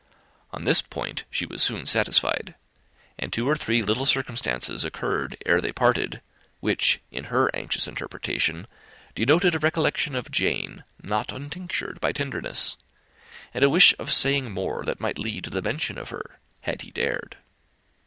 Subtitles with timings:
[0.49, 2.55] On this point she was soon satisfied;
[3.19, 6.23] and two or three little circumstances occurred ere they parted,
[6.59, 8.65] which, in her anxious interpretation,
[9.13, 12.77] denoted a recollection of Jane, not untinctured by tenderness,
[13.53, 16.81] and a wish of saying more that might lead to the mention of her, had
[16.81, 17.37] he dared.